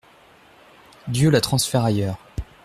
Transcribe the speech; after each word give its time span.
Dieu 1.07 1.29
la 1.29 1.41
transfère 1.41 1.83
ailleurs. 1.85 2.17